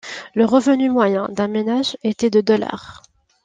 Le 0.33 0.45
revenu 0.45 0.89
moyen 0.89 1.27
d'un 1.29 1.47
ménage 1.47 1.95
était 2.01 2.31
de 2.31 2.41
dollars. 2.41 3.03